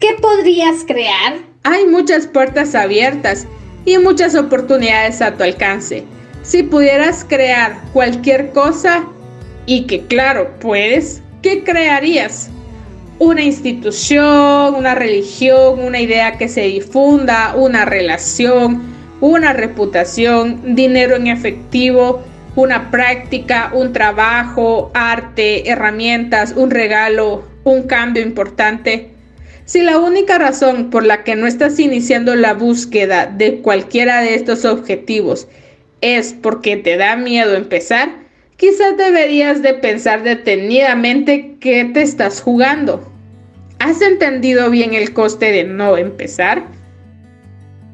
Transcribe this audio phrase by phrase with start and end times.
[0.00, 1.38] ¿Qué podrías crear?
[1.64, 3.48] Hay muchas puertas abiertas
[3.84, 6.04] y muchas oportunidades a tu alcance.
[6.42, 9.04] Si pudieras crear cualquier cosa
[9.66, 12.48] y que claro, puedes, ¿qué crearías?
[13.18, 18.80] Una institución, una religión, una idea que se difunda, una relación,
[19.20, 22.22] una reputación, dinero en efectivo,
[22.54, 29.17] una práctica, un trabajo, arte, herramientas, un regalo, un cambio importante.
[29.68, 34.34] Si la única razón por la que no estás iniciando la búsqueda de cualquiera de
[34.34, 35.46] estos objetivos
[36.00, 38.08] es porque te da miedo empezar,
[38.56, 43.12] quizás deberías de pensar detenidamente qué te estás jugando.
[43.78, 46.64] ¿Has entendido bien el coste de no empezar?